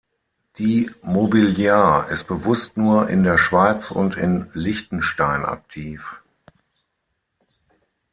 [0.57, 6.23] Die Mobiliar ist bewusst nur in der Schweiz und in Liechtenstein aktiv.